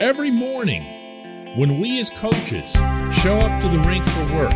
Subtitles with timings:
[0.00, 2.70] Every morning, when we as coaches
[3.22, 4.52] show up to the rink for work,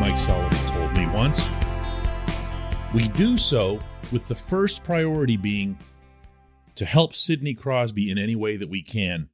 [0.00, 1.50] Mike Sullivan told me once,
[2.94, 3.78] we do so
[4.10, 5.78] with the first priority being
[6.76, 9.28] to help Sidney Crosby in any way that we can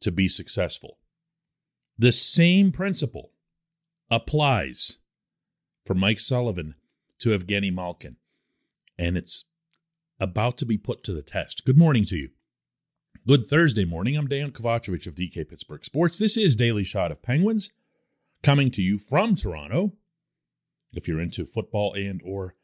[0.00, 1.00] to be successful.
[1.98, 3.32] The same principle
[4.10, 5.00] applies
[5.84, 6.76] for Mike Sullivan
[7.18, 8.16] to Evgeni Malkin,
[8.98, 9.44] and it's
[10.18, 11.66] about to be put to the test.
[11.66, 12.30] Good morning to you.
[13.26, 14.16] Good Thursday morning.
[14.16, 16.16] I'm Dejan Kovacevic of DK Pittsburgh Sports.
[16.16, 17.72] This is Daily Shot of Penguins
[18.44, 19.94] coming to you from Toronto.
[20.92, 22.54] If you're into football and or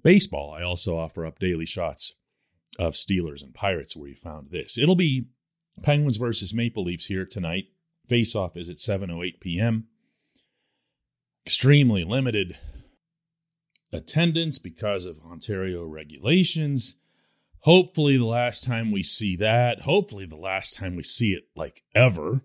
[0.00, 2.12] baseball, I also offer up daily shots
[2.78, 4.78] of Steelers and Pirates where you found this.
[4.78, 5.26] It'll be
[5.82, 7.64] Penguins versus Maple Leafs here tonight.
[8.06, 9.88] Face off is at 7:08 p.m.
[11.44, 12.56] Extremely limited
[13.92, 16.94] attendance because of Ontario regulations.
[17.64, 21.82] Hopefully, the last time we see that, hopefully, the last time we see it like
[21.94, 22.42] ever.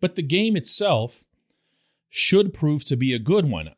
[0.00, 1.22] But the game itself
[2.08, 3.70] should prove to be a good one.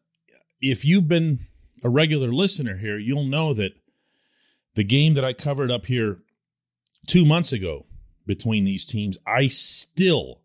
[0.58, 1.40] If you've been
[1.82, 3.72] a regular listener here, you'll know that
[4.74, 6.20] the game that I covered up here
[7.06, 7.84] two months ago
[8.26, 10.40] between these teams, I still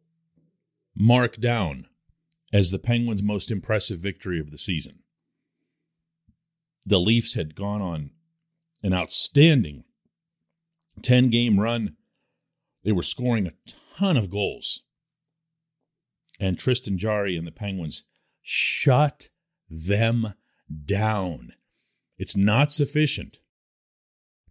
[0.93, 1.87] mark down
[2.51, 4.99] as the Penguins' most impressive victory of the season.
[6.85, 8.11] The Leafs had gone on
[8.83, 9.83] an outstanding
[11.01, 11.95] 10 game run.
[12.83, 13.53] They were scoring a
[13.97, 14.83] ton of goals.
[16.39, 18.05] And Tristan Jarry and the Penguins
[18.41, 19.29] shut
[19.69, 20.33] them
[20.85, 21.53] down.
[22.17, 23.39] It's not sufficient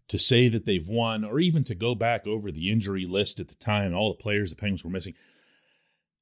[0.09, 3.49] to say that they've won or even to go back over the injury list at
[3.49, 5.15] the time, all the players the Penguins were missing.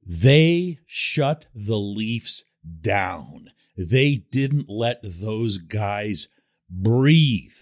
[0.04, 2.44] They shut the Leafs
[2.80, 3.50] down.
[3.76, 6.28] They didn't let those guys
[6.68, 7.56] breathe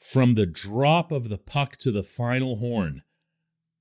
[0.00, 3.02] from the drop of the puck to the final horn.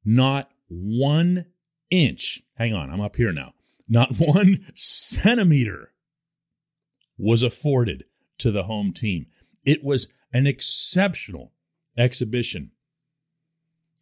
[0.04, 1.46] Not one
[1.90, 2.42] inch.
[2.56, 3.54] Hang on, I'm up here now.
[3.88, 5.94] Not one centimeter
[7.18, 8.06] was afforded
[8.38, 9.28] to the home team.
[9.66, 11.54] It was an exceptional
[11.98, 12.72] exhibition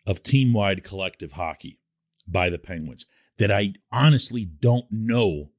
[0.05, 1.79] of team wide collective hockey
[2.27, 3.05] by the Penguins
[3.37, 5.51] that I honestly don't know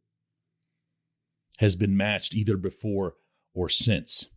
[1.59, 3.15] has been matched either before
[3.55, 4.29] or since.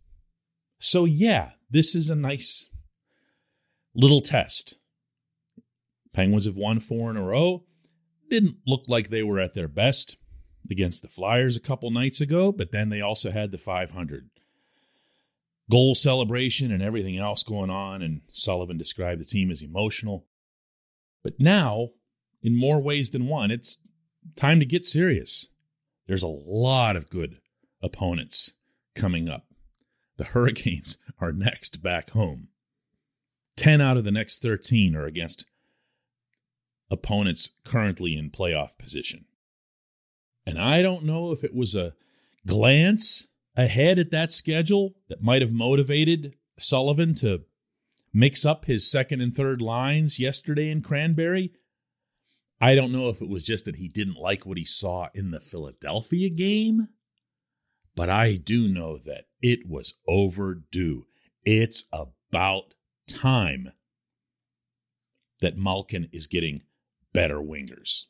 [0.78, 2.68] So, yeah, this is a nice
[3.94, 4.76] little test.
[6.12, 7.64] Penguins have won four in a row.
[8.28, 10.16] Didn't look like they were at their best
[10.70, 14.28] against the Flyers a couple nights ago, but then they also had the 500
[15.70, 18.02] goal celebration and everything else going on.
[18.02, 20.26] And Sullivan described the team as emotional.
[21.24, 21.88] But now,
[22.42, 23.78] in more ways than one, it's
[24.36, 25.48] time to get serious.
[26.06, 27.38] There's a lot of good
[27.82, 28.52] opponents
[28.94, 29.46] coming up.
[30.22, 32.46] The Hurricanes are next back home.
[33.56, 35.46] 10 out of the next 13 are against
[36.92, 39.24] opponents currently in playoff position.
[40.46, 41.94] And I don't know if it was a
[42.46, 47.42] glance ahead at that schedule that might have motivated Sullivan to
[48.12, 51.50] mix up his second and third lines yesterday in Cranberry.
[52.60, 55.32] I don't know if it was just that he didn't like what he saw in
[55.32, 56.86] the Philadelphia game,
[57.94, 61.06] but I do know that it was overdue.
[61.44, 62.74] It's about
[63.08, 63.72] time
[65.40, 66.62] that Malkin is getting
[67.12, 68.04] better wingers.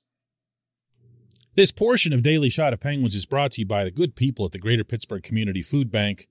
[1.55, 4.47] This portion of Daily Shot of Penguins is brought to you by the good people
[4.47, 6.29] at the Greater Pittsburgh Community Food Bank,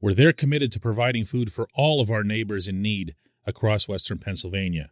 [0.00, 3.14] where they're committed to providing food for all of our neighbors in need
[3.46, 4.90] across Western Pennsylvania.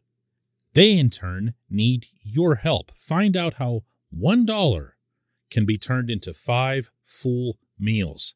[0.75, 2.93] They, in turn, need your help.
[2.97, 3.83] Find out how
[4.17, 4.91] $1
[5.51, 8.35] can be turned into five full meals.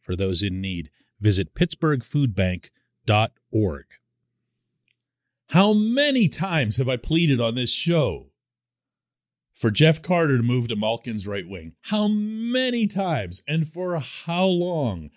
[0.00, 0.90] For those in need,
[1.20, 3.84] visit pittsburghfoodbank.org.
[5.48, 8.30] How many times have I pleaded on this show
[9.58, 11.72] for Jeff Carter to move to Malkin's right wing.
[11.82, 15.10] How many times and for how long?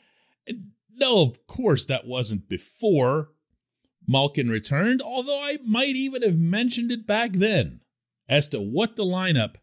[0.48, 3.30] And no, of course, that wasn't before
[4.08, 7.82] Malkin returned, although I might even have mentioned it back then
[8.28, 9.58] as to what the lineup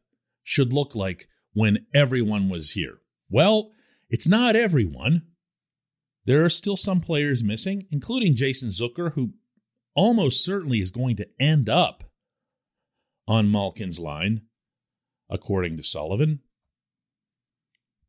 [0.45, 3.01] should look like when everyone was here.
[3.29, 3.73] Well,
[4.11, 5.23] it's not everyone.
[6.25, 9.35] There are still some players missing, including Jason Zucker, who
[9.95, 12.05] almost certainly is going to end up
[13.27, 14.43] on Malkin's line
[15.31, 16.41] according to Sullivan.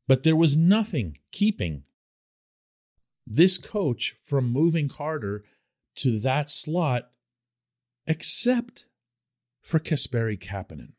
[0.08, 1.84] But there was nothing keeping
[3.26, 5.44] this coach from moving Carter
[5.98, 7.12] to that slot
[8.08, 8.86] except
[9.62, 10.94] for Kasperi Kapanen.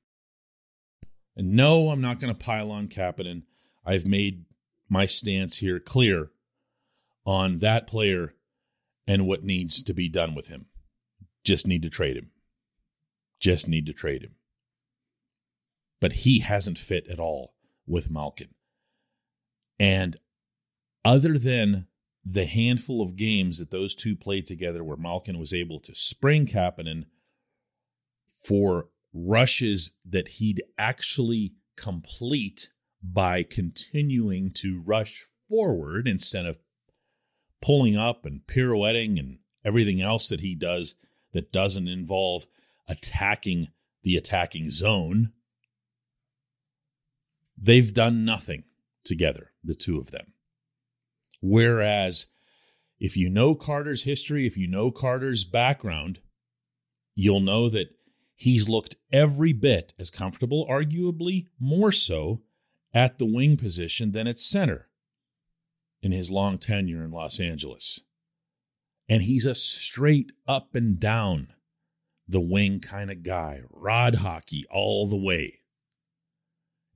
[1.37, 3.43] And no, I'm not going to pile on Kapanen.
[3.85, 4.45] I've made
[4.91, 6.31] my stance here clear
[7.25, 8.35] on that player
[9.07, 10.67] and what needs to be done with him.
[11.45, 12.31] Just need to trade him.
[13.39, 14.35] just need to trade him.
[16.01, 17.55] But he hasn't fit at all
[17.87, 18.55] with Malkin.
[19.79, 20.17] And
[21.05, 21.87] other than
[22.25, 26.47] the handful of games that those two played together where Malkin was able to spring
[26.47, 27.07] Kapanen
[28.33, 32.71] for rushes that he'd actually complete
[33.03, 36.59] by continuing to rush forward instead of
[37.63, 40.95] pulling up and pirouetting and everything else that he does
[41.33, 42.47] that doesn't involve
[42.89, 43.69] attacking
[44.03, 45.33] the attacking zone.
[47.57, 48.65] They've done nothing
[49.05, 50.33] together, the two of them.
[51.43, 52.27] Whereas,
[52.99, 56.21] if you know Carter's history, if you know Carter's background,
[57.15, 57.89] you'll know that
[58.35, 62.43] he's looked every bit as comfortable, arguably more so,
[62.93, 64.89] at the wing position than at center
[66.03, 68.01] in his long tenure in Los Angeles.
[69.09, 71.53] And he's a straight up and down
[72.29, 75.61] the wing kind of guy, rod hockey all the way.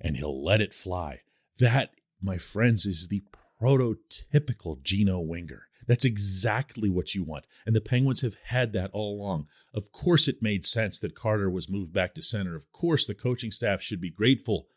[0.01, 1.21] And he'll let it fly.
[1.59, 1.91] That,
[2.23, 3.25] my friends, is the
[3.61, 5.69] prototypical Gino Winger.
[5.87, 7.47] That's exactly what you want.
[7.67, 9.47] And the Penguins have had that all along.
[9.75, 12.57] Of course, it made sense that Carter was moved back to center.
[12.57, 14.69] Of course, the coaching staff should be grateful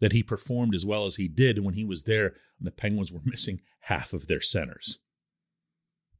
[0.00, 3.12] that he performed as well as he did when he was there and the Penguins
[3.12, 4.98] were missing half of their centers.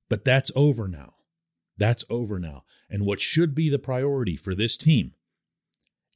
[0.09, 1.15] But that's over now.
[1.79, 2.65] That's over now.
[2.91, 5.13] And what should be the priority for this team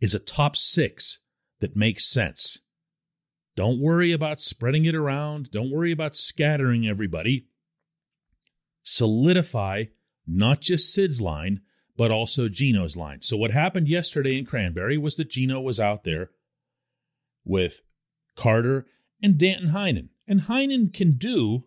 [0.01, 1.21] is a top six
[1.61, 2.59] that makes sense.
[3.57, 5.51] Don't worry about spreading it around.
[5.51, 7.47] Don't worry about scattering everybody.
[8.83, 9.85] Solidify
[10.27, 11.61] not just Sid's line,
[11.97, 13.23] but also Gino's line.
[13.23, 16.31] So, what happened yesterday in Cranberry was that Gino was out there
[17.45, 17.83] with
[18.37, 18.87] Carter
[19.23, 20.09] and Danton Heinen.
[20.27, 21.65] And Heinen can do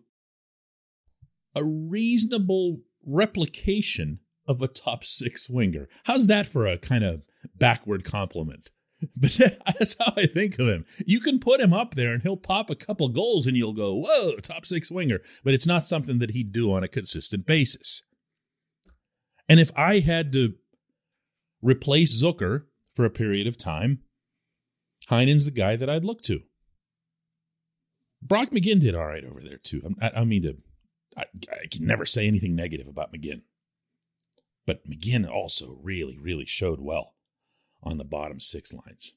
[1.54, 5.86] a reasonable replication of a top six winger.
[6.04, 7.22] How's that for a kind of
[7.56, 8.70] backward compliment?
[9.16, 9.38] But
[9.78, 10.84] that's how I think of him.
[11.06, 13.94] You can put him up there and he'll pop a couple goals and you'll go,
[13.94, 15.20] whoa, top six winger.
[15.44, 18.02] But it's not something that he'd do on a consistent basis.
[19.48, 20.54] And if I had to
[21.62, 24.00] replace Zucker for a period of time,
[25.10, 26.42] Heinen's the guy that I'd look to.
[28.20, 29.94] Brock McGinn did all right over there too.
[30.00, 30.56] I, I mean to,
[31.16, 33.42] I, I can never say anything negative about McGinn,
[34.66, 37.14] but McGinn also really, really showed well
[37.82, 39.14] on the bottom six lines.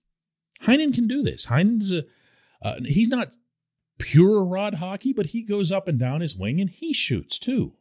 [0.63, 1.47] Heinen can do this.
[1.47, 2.03] Heinen's a,
[2.63, 3.33] uh, he's not
[3.97, 7.73] pure rod hockey, but he goes up and down his wing and he shoots too.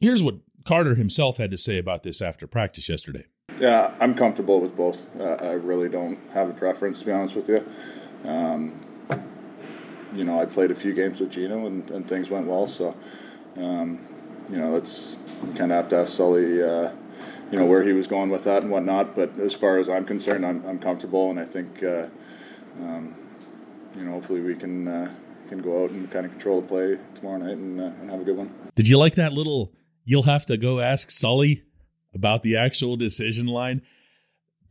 [0.00, 3.26] Here's what Carter himself had to say about this after practice yesterday.
[3.58, 5.06] Yeah, I'm comfortable with both.
[5.18, 7.66] Uh, I really don't have a preference, to be honest with you.
[8.24, 8.78] Um,
[10.14, 12.94] you know, I played a few games with Gino and, and things went well, so,
[13.56, 14.00] um,
[14.50, 15.16] you know, it's
[15.56, 16.90] kind of have to ask Sully, uh,
[17.50, 19.14] you know, where he was going with that and whatnot.
[19.14, 22.06] But as far as I'm concerned, I'm, I'm comfortable, and I think, uh,
[22.82, 23.14] um,
[23.96, 25.10] you know, hopefully we can uh,
[25.48, 28.20] can go out and kind of control the play tomorrow night and, uh, and have
[28.20, 28.52] a good one.
[28.74, 29.72] Did you like that little?
[30.04, 31.62] You'll have to go ask Sully
[32.16, 33.82] about the actual decision line,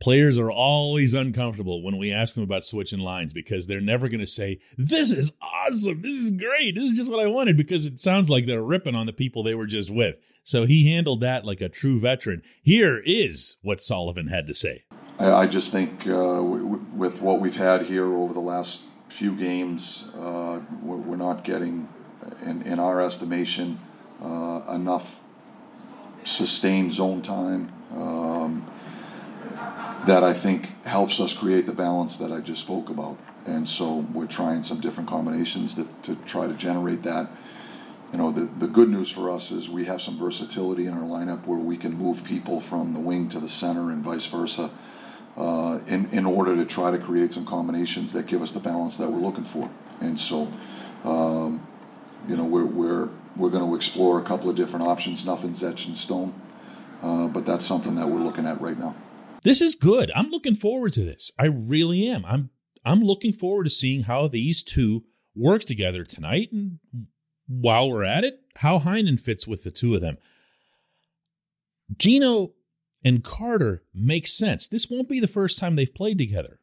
[0.00, 4.20] players are always uncomfortable when we ask them about switching lines because they're never going
[4.20, 6.02] to say, This is awesome.
[6.02, 6.74] This is great.
[6.74, 9.42] This is just what I wanted because it sounds like they're ripping on the people
[9.42, 10.16] they were just with.
[10.42, 12.42] So he handled that like a true veteran.
[12.62, 14.84] Here is what Sullivan had to say.
[15.18, 20.10] I, just think uh, w- with what we've had here over the last few games,
[20.14, 21.88] uh, we're not getting,
[22.44, 23.78] in, in our estimation,
[24.22, 25.20] uh, enough
[26.26, 28.66] sustained zone time um,
[30.06, 33.16] that I think helps us create the balance that I just spoke about.
[33.46, 37.30] And so we're trying some different combinations to, to try to generate that.
[38.12, 41.02] You know, the, the good news for us is we have some versatility in our
[41.02, 44.70] lineup where we can move people from the wing to the center and vice versa
[45.36, 48.96] uh, in, in order to try to create some combinations that give us the balance
[48.98, 49.70] that we're looking for.
[50.00, 50.52] And so,
[51.04, 51.66] um,
[52.28, 53.10] you know, we're, we're
[53.76, 55.24] explore a couple of different options.
[55.24, 56.34] Nothing's etched in stone,
[57.02, 58.94] uh, but that's something that we're looking at right now.
[59.42, 60.10] This is good.
[60.16, 61.30] I'm looking forward to this.
[61.38, 62.24] I really am.
[62.24, 62.50] I'm
[62.84, 65.04] I'm looking forward to seeing how these two
[65.34, 66.78] work together tonight, and
[67.46, 70.18] while we're at it, how Heinen fits with the two of them.
[71.96, 72.52] Gino
[73.04, 74.66] and Carter make sense.
[74.66, 76.58] This won't be the first time they've played together.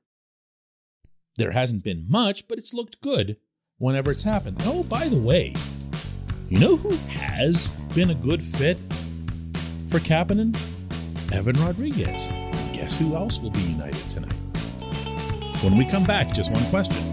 [1.37, 3.37] There hasn't been much, but it's looked good
[3.77, 4.57] whenever it's happened.
[4.65, 5.53] Oh, by the way,
[6.53, 8.77] you know who has been a good fit
[9.89, 10.55] for Kapanen?
[11.31, 12.27] Evan Rodrigues.
[12.73, 14.31] Guess who else will be united tonight?
[15.63, 17.12] When we come back, just one question.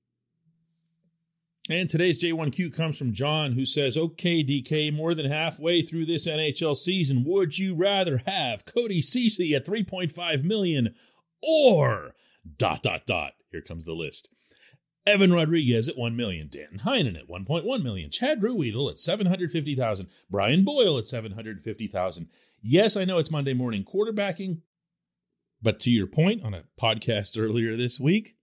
[1.71, 6.27] And today's J1Q comes from John, who says, Okay, DK, more than halfway through this
[6.27, 10.93] NHL season, would you rather have Cody Ceci at 3.5 million
[11.41, 12.13] or
[12.57, 13.35] dot dot dot?
[13.51, 14.27] Here comes the list.
[15.07, 20.65] Evan Rodrigues at 1 million, Dan Heinen at 1.1 million, Chad Ruhwedel at 750,000, Brian
[20.65, 22.27] Boyle at 750,000.
[22.61, 24.59] Yes, I know it's Monday morning quarterbacking,
[25.61, 28.35] but to your point on a podcast earlier this week,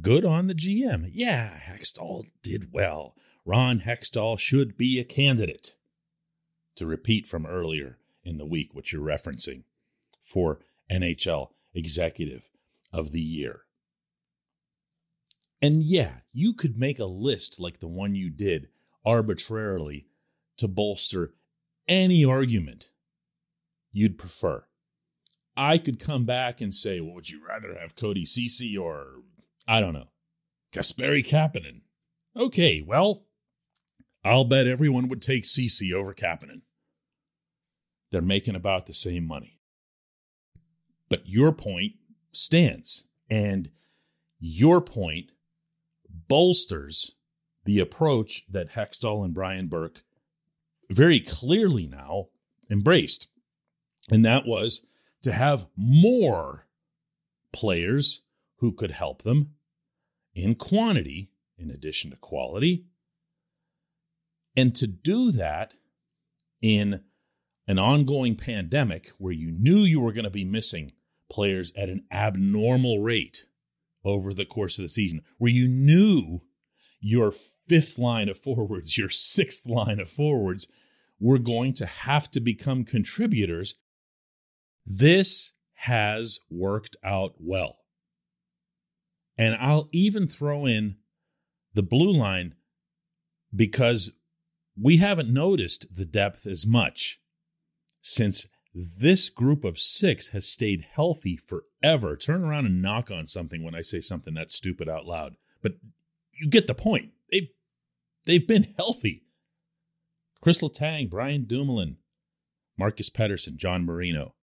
[0.00, 1.10] good on the GM.
[1.12, 3.14] Yeah, Hextall did well.
[3.44, 5.74] Ron Hextall should be a candidate.
[6.76, 9.64] To repeat from earlier in the week, what you're referencing
[10.22, 10.60] for
[10.90, 12.48] NHL Executive
[12.92, 13.62] of the Year.
[15.60, 18.68] And yeah, you could make a list like the one you did
[19.04, 20.06] arbitrarily
[20.56, 21.34] to bolster
[21.86, 22.90] any argument
[23.92, 24.64] you'd prefer.
[25.56, 29.22] I could come back and say, well, would you rather have Cody Ceci or,
[29.66, 30.08] I don't know,
[30.72, 31.82] Kasperi Kapanen?
[32.36, 33.24] Okay, well,
[34.24, 36.62] I'll bet everyone would take Ceci over Kapanen.
[38.10, 39.58] They're making about the same money.
[41.08, 41.92] But your point
[42.32, 43.70] stands, and
[44.38, 45.30] your point
[46.28, 47.12] bolsters
[47.64, 50.02] the approach that Hextall and Brian Burke
[50.90, 52.28] very clearly now
[52.70, 53.28] embraced.
[54.10, 54.86] And that was
[55.22, 56.66] to have more
[57.52, 58.22] players
[58.62, 59.50] who could help them
[60.36, 62.86] in quantity in addition to quality.
[64.56, 65.74] And to do that
[66.62, 67.00] in
[67.66, 70.92] an ongoing pandemic where you knew you were going to be missing
[71.28, 73.46] players at an abnormal rate
[74.04, 76.42] over the course of the season, where you knew
[77.00, 77.32] your
[77.68, 80.68] fifth line of forwards, your sixth line of forwards
[81.18, 83.74] were going to have to become contributors.
[84.86, 87.81] This has worked out well.
[89.36, 90.96] And I'll even throw in
[91.74, 92.54] the blue line
[93.54, 94.12] because
[94.80, 97.20] we haven't noticed the depth as much
[98.00, 102.16] since this group of six has stayed healthy forever.
[102.16, 105.36] Turn around and knock on something when I say something that's stupid out loud.
[105.62, 105.74] But
[106.32, 107.10] you get the point.
[107.30, 107.48] They've,
[108.24, 109.24] they've been healthy.
[110.40, 111.98] Chris Letang, Brian Dumoulin,
[112.78, 114.34] Marcus Pettersson, John Marino,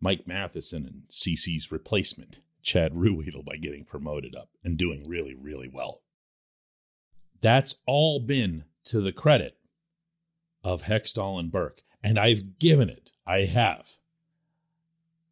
[0.00, 5.68] Mike Matheson, and Ceci's replacement, Chad Ruhwedel, by getting promoted up and doing really, really
[5.68, 6.02] well.
[7.40, 9.58] That's all been to the credit
[10.62, 11.82] of Hextall and Burke.
[12.02, 13.10] And I've given it.
[13.26, 13.98] I have.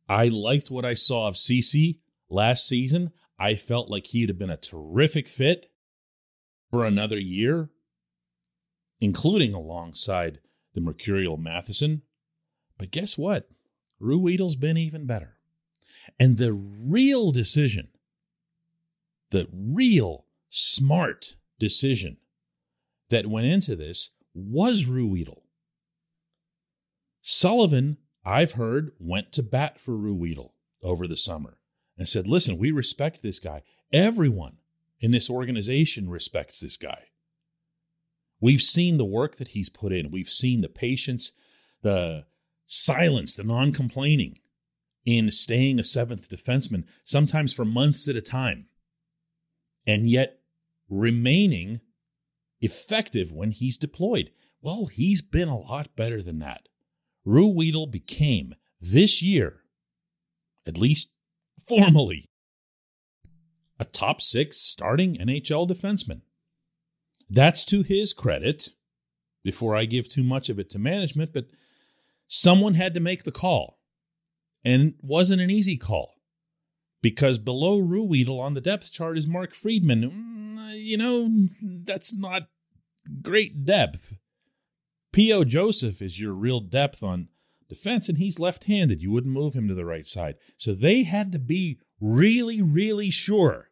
[0.08, 3.12] I liked what I saw of Ceci last season.
[3.38, 5.70] I felt like he'd have been a terrific fit
[6.70, 7.70] for another year,
[9.00, 10.40] including alongside
[10.74, 12.02] the Mercurial Matheson.
[12.78, 13.48] But guess what?
[14.00, 15.36] Ruhwedel's been even better.
[16.18, 17.88] And the real decision,
[19.30, 22.18] the real smart decision
[23.10, 25.42] that went into this was Ruhwedel.
[27.22, 30.52] Sullivan, I've heard, went to bat for Ruhwedel
[30.82, 31.58] over the summer
[31.98, 33.62] and said, listen, we respect this guy.
[33.92, 34.56] Everyone
[35.00, 37.04] in this organization respects this guy.
[38.40, 40.10] We've seen the work that he's put in.
[40.10, 41.32] We've seen the patience,
[41.82, 42.24] the
[42.66, 44.38] silence, the non complaining
[45.04, 48.66] in staying a seventh defenseman, sometimes for months at a time,
[49.86, 50.40] and yet
[50.88, 51.80] remaining
[52.60, 54.30] effective when he's deployed.
[54.60, 56.68] Well, he's been a lot better than that.
[57.26, 59.60] Ruhwedel became, this year,
[60.66, 61.12] at least
[61.66, 62.28] formally,
[63.78, 66.20] a top six starting NHL defenseman.
[67.28, 68.70] That's to his credit,
[69.42, 71.46] before I give too much of it to management, but
[72.28, 73.79] someone had to make the call.
[74.64, 76.16] And wasn't an easy call
[77.02, 80.58] because below Ruhwedel on the depth chart is Mark Friedman.
[80.58, 81.30] Mm, you know,
[81.84, 82.48] that's not
[83.22, 84.16] great depth.
[85.12, 85.44] P.O.
[85.44, 87.28] Joseph is your real depth on
[87.68, 89.02] defense, and he's left handed.
[89.02, 90.36] You wouldn't move him to the right side.
[90.56, 93.70] So they had to be really, really sure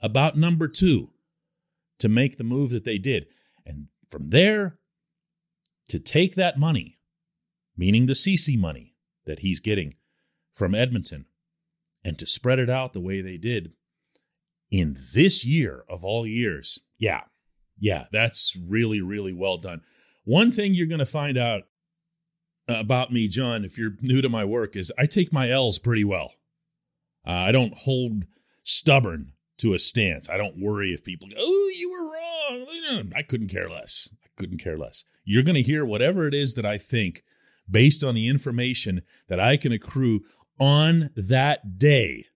[0.00, 1.10] about number two
[1.98, 3.26] to make the move that they did.
[3.66, 4.78] And from there,
[5.88, 6.98] to take that money,
[7.76, 8.94] meaning the Ceci money
[9.26, 9.94] that he's getting
[10.58, 11.26] from Edmonton,
[12.04, 13.72] and to spread it out the way they did,
[14.70, 16.80] in this year of all years.
[16.98, 17.22] Yeah.
[17.78, 19.82] Yeah, that's really, really well done.
[20.24, 21.62] One thing you're going to find out
[22.66, 26.04] about me, John, if you're new to my work, is I take my L's pretty
[26.04, 26.32] well.
[27.24, 28.24] Uh, I don't hold
[28.64, 30.28] stubborn to a stance.
[30.28, 33.12] I don't worry if people go, oh, you were wrong.
[33.14, 34.08] I couldn't care less.
[34.24, 35.04] I couldn't care less.
[35.24, 37.22] You're going to hear whatever it is that I think
[37.70, 40.24] based on the information that I can accrue
[40.58, 42.26] on that day.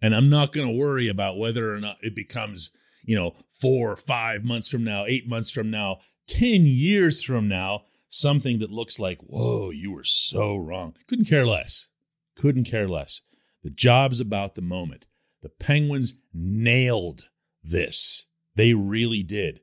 [0.00, 2.72] And I'm not going to worry about whether or not it becomes,
[3.04, 5.98] you know, four or five months from now, eight months from now,
[6.28, 10.94] 10 years from now, something that looks like, whoa, you were so wrong.
[11.06, 11.88] Couldn't care less.
[12.36, 13.22] Couldn't care less.
[13.62, 15.06] The job's about the moment.
[15.42, 17.28] The Penguins nailed
[17.62, 18.26] this.
[18.56, 19.60] They really did.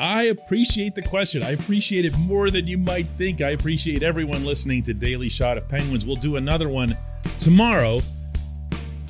[0.00, 1.42] I appreciate the question.
[1.42, 3.42] I appreciate it more than you might think.
[3.42, 6.06] I appreciate everyone listening to Daily Shot of Penguins.
[6.06, 6.96] We'll do another one
[7.38, 8.00] tomorrow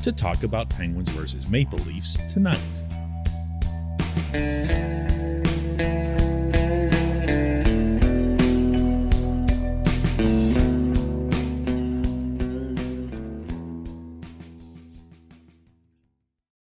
[0.02, 2.58] to talk about Penguins versus Maple Leafs tonight.